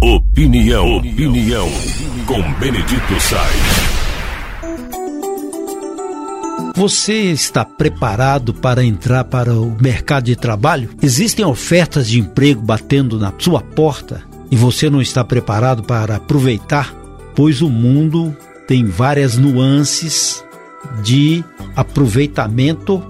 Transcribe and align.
Opinião, 0.00 0.98
opinião, 0.98 1.68
com 2.24 2.40
Benedito 2.60 3.20
Sainz. 3.20 3.98
Você 6.76 7.14
está 7.32 7.64
preparado 7.64 8.54
para 8.54 8.84
entrar 8.84 9.24
para 9.24 9.52
o 9.52 9.76
mercado 9.80 10.26
de 10.26 10.36
trabalho? 10.36 10.90
Existem 11.02 11.44
ofertas 11.44 12.08
de 12.08 12.20
emprego 12.20 12.62
batendo 12.62 13.18
na 13.18 13.32
sua 13.38 13.60
porta 13.60 14.22
e 14.52 14.56
você 14.56 14.88
não 14.88 15.02
está 15.02 15.24
preparado 15.24 15.82
para 15.82 16.14
aproveitar? 16.14 16.94
Pois 17.34 17.60
o 17.60 17.68
mundo 17.68 18.36
tem 18.68 18.84
várias 18.84 19.36
nuances 19.36 20.44
de 21.02 21.44
aproveitamento 21.74 23.02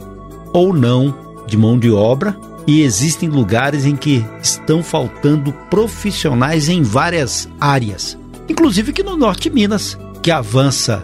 ou 0.54 0.72
não 0.72 1.14
de 1.46 1.58
mão 1.58 1.78
de 1.78 1.90
obra 1.90 2.34
e 2.68 2.82
existem 2.82 3.30
lugares 3.30 3.86
em 3.86 3.96
que 3.96 4.22
estão 4.42 4.82
faltando 4.82 5.54
profissionais 5.70 6.68
em 6.68 6.82
várias 6.82 7.48
áreas, 7.58 8.18
inclusive 8.46 8.90
aqui 8.90 9.02
no 9.02 9.16
norte 9.16 9.48
de 9.48 9.54
Minas, 9.54 9.98
que 10.22 10.30
avança 10.30 11.02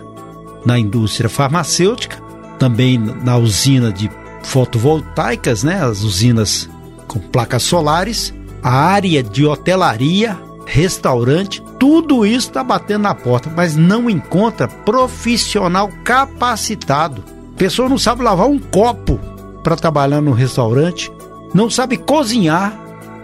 na 0.66 0.78
indústria 0.78 1.30
farmacêutica, 1.30 2.22
também 2.58 2.98
na 2.98 3.38
usina 3.38 3.91
de 3.91 4.10
fotovoltaicas, 4.42 5.64
né, 5.64 5.82
as 5.82 6.02
usinas 6.02 6.69
com 7.08 7.19
placas 7.19 7.62
solares, 7.62 8.34
a 8.62 8.70
área 8.70 9.22
de 9.22 9.46
hotelaria, 9.46 10.38
restaurante, 10.66 11.62
tudo 11.80 12.27
isso 12.27 12.48
está 12.48 12.62
batendo 12.62 13.02
na 13.02 13.14
porta, 13.14 13.50
mas 13.55 13.74
não 13.74 14.10
encontra 14.10 14.69
profissional 14.69 15.88
capacitado. 16.05 17.24
A 17.55 17.58
pessoa 17.58 17.88
não 17.88 17.96
sabe 17.96 18.22
lavar 18.22 18.48
um 18.48 18.58
copo 18.58 19.19
para 19.62 19.77
trabalhar 19.77 20.20
no 20.20 20.33
restaurante, 20.33 21.10
não 21.54 21.70
sabe 21.70 21.96
cozinhar, 21.96 22.76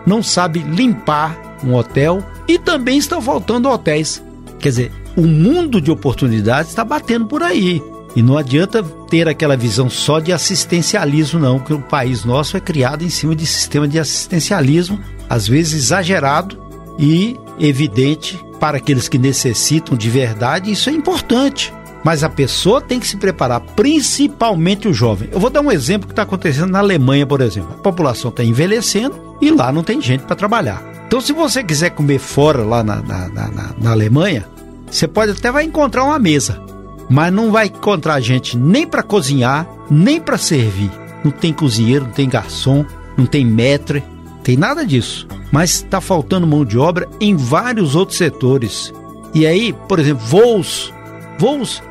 não 0.06 0.22
sabe 0.22 0.60
limpar 0.60 1.58
um 1.64 1.74
hotel 1.74 2.22
e 2.48 2.58
também 2.58 2.96
estão 2.96 3.20
faltando 3.20 3.68
hotéis. 3.68 4.22
Quer 4.58 4.68
dizer, 4.68 4.92
o 5.16 5.22
mundo 5.22 5.80
de 5.80 5.90
oportunidades 5.90 6.70
está 6.70 6.84
batendo 6.84 7.26
por 7.26 7.42
aí. 7.42 7.82
E 8.14 8.22
não 8.22 8.37
adianta 8.37 8.82
ter 8.82 9.28
aquela 9.28 9.56
visão 9.56 9.88
só 9.88 10.18
de 10.18 10.32
assistencialismo, 10.32 11.38
não, 11.38 11.60
que 11.60 11.72
o 11.72 11.80
país 11.80 12.24
nosso 12.24 12.56
é 12.56 12.60
criado 12.60 13.04
em 13.04 13.10
cima 13.10 13.37
de 13.37 13.46
sistema 13.46 13.87
de 13.87 13.98
assistencialismo, 13.98 14.98
às 15.28 15.46
vezes 15.46 15.84
exagerado 15.84 16.60
e 16.98 17.37
evidente 17.59 18.38
para 18.59 18.78
aqueles 18.78 19.09
que 19.09 19.16
necessitam 19.16 19.96
de 19.96 20.10
verdade, 20.10 20.70
isso 20.70 20.90
é 20.90 20.92
importante. 20.92 21.72
Mas 22.04 22.24
a 22.24 22.29
pessoa 22.29 22.80
tem 22.80 22.98
que 22.98 23.06
se 23.06 23.16
preparar, 23.16 23.60
principalmente 23.60 24.88
o 24.88 24.95
jovem. 24.95 25.29
Eu 25.32 25.40
vou 25.40 25.51
dar 25.51 25.60
um 25.60 25.70
exemplo 25.70 26.06
que 26.06 26.12
está 26.12 26.23
acontecendo 26.23 26.70
na 26.70 26.79
Alemanha, 26.79 27.26
por 27.26 27.40
exemplo. 27.40 27.74
A 27.74 27.82
população 27.82 28.30
está 28.30 28.43
envelhecendo 28.43 29.37
e 29.40 29.51
lá 29.51 29.70
não 29.70 29.82
tem 29.82 30.01
gente 30.01 30.24
para 30.24 30.37
trabalhar. 30.37 30.82
Então, 31.06 31.21
se 31.21 31.32
você 31.32 31.62
quiser 31.62 31.90
comer 31.90 32.18
fora 32.18 32.62
lá 32.62 32.82
na, 32.82 33.02
na, 33.02 33.28
na, 33.28 33.74
na 33.76 33.90
Alemanha, 33.90 34.46
você 34.90 35.06
pode 35.06 35.32
até 35.32 35.52
vai 35.52 35.65
encontrar 35.65 36.04
uma 36.04 36.18
mesa, 36.18 36.60
mas 37.09 37.32
não 37.32 37.51
vai 37.51 37.66
encontrar 37.66 38.21
gente 38.21 38.56
nem 38.56 38.87
para 38.87 39.02
cozinhar, 39.02 39.68
nem 39.90 40.21
para 40.21 40.38
servir. 40.38 40.90
Não 41.24 41.30
tem 41.30 41.52
cozinheiro, 41.52 42.06
não 42.06 42.12
tem 42.12 42.28
garçom, 42.28 42.84
não 43.16 43.26
tem 43.26 43.45
maître, 43.45 44.02
tem 44.43 44.56
nada 44.56 44.87
disso. 44.87 45.26
Mas 45.52 45.74
está 45.74 46.01
faltando 46.01 46.46
mão 46.46 46.65
de 46.65 46.78
obra 46.78 47.09
em 47.21 47.37
vários 47.37 47.95
outros 47.95 48.16
setores. 48.16 48.93
E 49.34 49.46
aí, 49.46 49.73
por 49.88 49.98
exemplo, 49.98 50.24
voos, 50.24 50.95
voos 51.38 51.82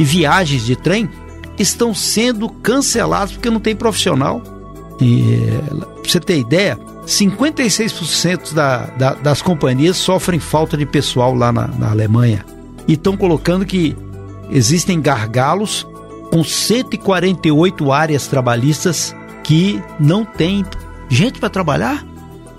e 0.00 0.04
viagens 0.04 0.64
de 0.64 0.74
trem 0.74 1.10
estão 1.58 1.94
sendo 1.94 2.48
cancelados 2.48 3.34
porque 3.34 3.50
não 3.50 3.60
tem 3.60 3.76
profissional. 3.76 4.42
E, 4.98 5.46
pra 5.68 6.10
você 6.10 6.18
ter 6.18 6.38
ideia, 6.38 6.78
56% 7.04 8.54
da, 8.54 8.86
da, 8.86 9.12
das 9.12 9.42
companhias 9.42 9.98
sofrem 9.98 10.40
falta 10.40 10.74
de 10.74 10.86
pessoal 10.86 11.34
lá 11.34 11.52
na, 11.52 11.66
na 11.66 11.90
Alemanha. 11.90 12.46
E 12.88 12.94
estão 12.94 13.14
colocando 13.14 13.66
que 13.66 13.94
existem 14.50 15.02
gargalos 15.02 15.86
com 16.32 16.42
148 16.42 17.92
áreas 17.92 18.26
trabalhistas 18.26 19.14
que 19.44 19.82
não 19.98 20.24
tem 20.24 20.64
gente 21.10 21.38
para 21.38 21.50
trabalhar. 21.50 22.06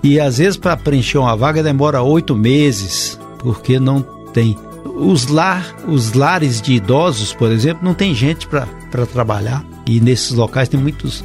E 0.00 0.20
às 0.20 0.38
vezes 0.38 0.56
para 0.56 0.76
preencher 0.76 1.18
uma 1.18 1.36
vaga 1.36 1.60
demora 1.60 2.02
oito 2.02 2.36
meses, 2.36 3.18
porque 3.40 3.80
não 3.80 4.00
tem. 4.32 4.56
Os, 4.94 5.26
lar, 5.26 5.74
os 5.86 6.12
lares 6.12 6.60
de 6.60 6.74
idosos, 6.74 7.32
por 7.32 7.50
exemplo, 7.50 7.84
não 7.84 7.94
tem 7.94 8.14
gente 8.14 8.46
para 8.46 8.66
trabalhar. 9.12 9.64
E 9.86 10.00
nesses 10.00 10.32
locais 10.32 10.68
tem 10.68 10.78
muitos 10.78 11.24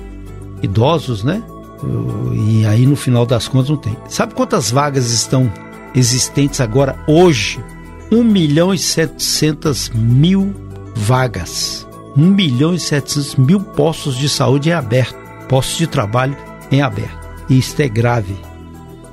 idosos, 0.61 1.23
né? 1.23 1.43
E 2.33 2.65
aí 2.65 2.85
no 2.85 2.95
final 2.95 3.25
das 3.25 3.47
contas 3.47 3.69
não 3.69 3.77
tem. 3.77 3.95
Sabe 4.07 4.33
quantas 4.33 4.71
vagas 4.71 5.11
estão 5.11 5.51
existentes 5.93 6.59
agora, 6.59 6.97
hoje? 7.07 7.59
1 8.11 8.23
milhão 8.23 8.73
e 8.73 8.77
700 8.77 9.89
mil 9.89 10.53
vagas. 10.95 11.87
1 12.15 12.21
milhão 12.21 12.73
e 12.73 12.79
700 12.79 13.35
mil 13.35 13.59
postos 13.59 14.17
de 14.17 14.27
saúde 14.27 14.69
em 14.69 14.73
aberto, 14.73 15.15
postos 15.47 15.77
de 15.77 15.87
trabalho 15.87 16.35
em 16.71 16.81
aberto. 16.81 17.27
E 17.49 17.59
isso 17.59 17.79
é 17.81 17.87
grave. 17.87 18.35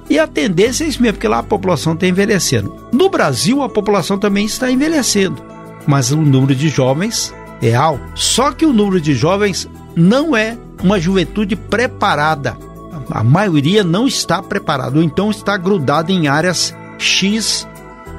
E 0.09 0.19
a 0.19 0.26
tendência 0.26 0.84
é 0.84 0.88
isso 0.88 1.00
mesmo, 1.00 1.15
porque 1.15 1.28
lá 1.28 1.38
a 1.38 1.42
população 1.42 1.94
está 1.94 2.06
envelhecendo. 2.06 2.75
No 2.92 3.09
Brasil, 3.09 3.62
a 3.62 3.69
população 3.69 4.19
também 4.19 4.44
está 4.44 4.70
envelhecendo, 4.70 5.42
mas 5.87 6.10
o 6.10 6.16
número 6.16 6.54
de 6.54 6.69
jovens 6.69 7.34
é 7.62 7.75
alto. 7.75 8.03
Só 8.15 8.53
que 8.53 8.66
o 8.66 8.72
número 8.72 9.00
de 9.00 9.15
jovens 9.15 9.69
não 9.97 10.37
é 10.37 10.59
uma 10.82 11.00
juventude 11.00 11.56
preparada. 11.56 12.56
A 13.10 13.22
maioria 13.22 13.82
não 13.84 14.06
está 14.06 14.42
preparada, 14.42 14.98
ou 14.98 15.03
então 15.03 15.31
está 15.31 15.56
grudada 15.56 16.12
em 16.12 16.26
áreas 16.28 16.75
X 16.98 17.66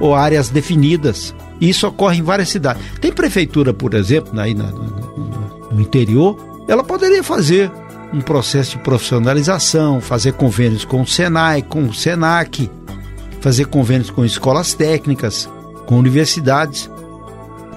ou 0.00 0.14
áreas 0.14 0.48
definidas. 0.48 1.34
Isso 1.60 1.86
ocorre 1.86 2.18
em 2.18 2.22
várias 2.22 2.50
cidades. 2.50 2.82
Tem 3.00 3.12
prefeitura, 3.12 3.72
por 3.72 3.94
exemplo, 3.94 4.38
aí 4.38 4.54
no, 4.54 5.80
interior, 5.80 6.36
ela 6.68 6.84
poderia 6.84 7.22
fazer 7.22 7.70
um 8.12 8.20
processo 8.20 8.72
de 8.72 8.78
profissionalização, 8.78 10.00
fazer 10.00 10.32
convênios 10.32 10.84
com 10.84 11.02
o 11.02 11.06
Senai, 11.06 11.62
com 11.62 11.84
o 11.84 11.94
Senac, 11.94 12.70
fazer 13.40 13.66
convênios 13.66 14.10
com 14.10 14.24
escolas 14.24 14.74
técnicas, 14.74 15.48
com 15.86 15.98
universidades, 15.98 16.90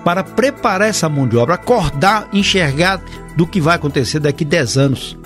para 0.04 0.24
preparar 0.24 0.88
essa 0.88 1.10
mão 1.10 1.28
de 1.28 1.38
obra, 1.38 1.56
acordar, 1.56 2.30
enxergar 2.32 3.02
do 3.36 3.46
que 3.46 3.60
vai 3.60 3.76
acontecer 3.76 4.20
daqui 4.20 4.46
10 4.46 4.78
anos. 4.78 5.18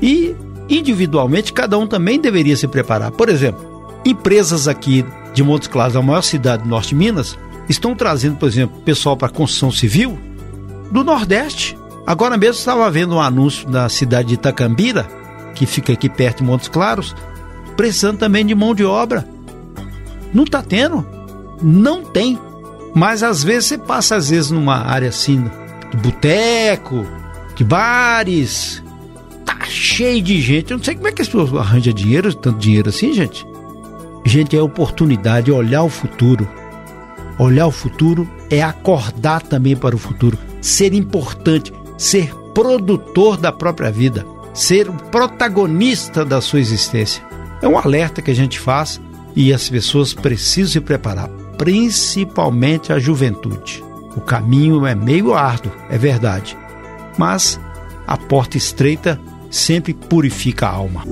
E 0.00 0.34
individualmente 0.68 1.52
cada 1.52 1.78
um 1.78 1.86
também 1.86 2.20
deveria 2.20 2.56
se 2.56 2.66
preparar. 2.66 3.10
Por 3.10 3.28
exemplo, 3.28 3.92
empresas 4.04 4.66
aqui 4.66 5.04
de 5.32 5.42
Montes 5.42 5.68
Claros, 5.68 5.96
a 5.96 6.02
maior 6.02 6.22
cidade 6.22 6.62
do 6.62 6.68
norte 6.68 6.90
de 6.90 6.94
Minas, 6.94 7.38
estão 7.68 7.94
trazendo, 7.94 8.36
por 8.36 8.48
exemplo, 8.48 8.80
pessoal 8.80 9.16
para 9.16 9.28
construção 9.28 9.70
civil 9.70 10.18
do 10.90 11.02
Nordeste. 11.04 11.76
Agora 12.06 12.36
mesmo 12.36 12.58
estava 12.58 12.90
vendo 12.90 13.14
um 13.14 13.20
anúncio 13.20 13.68
na 13.68 13.88
cidade 13.88 14.28
de 14.28 14.34
Itacambira, 14.34 15.06
que 15.54 15.66
fica 15.66 15.92
aqui 15.92 16.08
perto 16.08 16.38
de 16.38 16.44
Montes 16.44 16.68
Claros, 16.68 17.14
precisando 17.76 18.18
também 18.18 18.44
de 18.44 18.54
mão 18.54 18.74
de 18.74 18.84
obra. 18.84 19.26
Não 20.32 20.44
está 20.44 20.62
tendo? 20.62 21.06
Não 21.62 22.04
tem. 22.04 22.38
Mas 22.94 23.22
às 23.22 23.42
vezes 23.42 23.66
você 23.68 23.78
passa 23.78 24.16
às 24.16 24.30
vezes 24.30 24.50
numa 24.50 24.76
área 24.76 25.08
assim 25.08 25.44
de 25.90 25.96
boteco, 25.96 27.06
de 27.54 27.64
bares, 27.64 28.82
tá 29.44 29.58
cheio 29.64 30.22
de 30.22 30.40
gente. 30.40 30.72
Eu 30.72 30.78
não 30.78 30.84
sei 30.84 30.94
como 30.94 31.08
é 31.08 31.12
que 31.12 31.22
as 31.22 31.28
pessoas 31.28 31.54
arranjam 31.54 31.92
dinheiro, 31.92 32.34
tanto 32.34 32.58
dinheiro 32.58 32.88
assim, 32.88 33.12
gente. 33.12 33.46
Gente, 34.24 34.56
é 34.56 34.62
oportunidade, 34.62 35.52
olhar 35.52 35.82
o 35.82 35.88
futuro. 35.88 36.48
Olhar 37.38 37.66
o 37.66 37.72
futuro 37.72 38.28
é 38.50 38.62
acordar 38.62 39.42
também 39.42 39.76
para 39.76 39.94
o 39.94 39.98
futuro, 39.98 40.38
ser 40.60 40.94
importante, 40.94 41.72
ser 42.04 42.34
produtor 42.52 43.38
da 43.38 43.50
própria 43.50 43.90
vida, 43.90 44.26
ser 44.52 44.90
o 44.90 44.92
protagonista 44.92 46.22
da 46.22 46.38
sua 46.38 46.60
existência. 46.60 47.24
É 47.62 47.66
um 47.66 47.78
alerta 47.78 48.20
que 48.20 48.30
a 48.30 48.34
gente 48.34 48.60
faz 48.60 49.00
e 49.34 49.54
as 49.54 49.70
pessoas 49.70 50.12
precisam 50.12 50.72
se 50.72 50.80
preparar, 50.82 51.30
principalmente 51.56 52.92
a 52.92 52.98
juventude. 52.98 53.82
O 54.14 54.20
caminho 54.20 54.86
é 54.86 54.94
meio 54.94 55.32
árduo, 55.32 55.72
é 55.88 55.96
verdade, 55.96 56.58
mas 57.16 57.58
a 58.06 58.18
porta 58.18 58.58
estreita 58.58 59.18
sempre 59.50 59.94
purifica 59.94 60.66
a 60.66 60.72
alma. 60.72 61.04